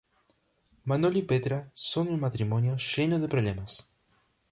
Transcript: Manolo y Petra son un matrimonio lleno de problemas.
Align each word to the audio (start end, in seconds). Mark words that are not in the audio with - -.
Manolo 0.83 1.19
y 1.19 1.21
Petra 1.21 1.69
son 1.75 2.07
un 2.07 2.19
matrimonio 2.19 2.75
lleno 2.77 3.19
de 3.19 3.27
problemas. 3.27 3.93